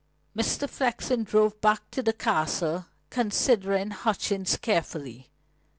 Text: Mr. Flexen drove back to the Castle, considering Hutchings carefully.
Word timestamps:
Mr. 0.35 0.67
Flexen 0.67 1.23
drove 1.23 1.61
back 1.61 1.91
to 1.91 2.01
the 2.01 2.11
Castle, 2.11 2.87
considering 3.11 3.91
Hutchings 3.91 4.57
carefully. 4.57 5.29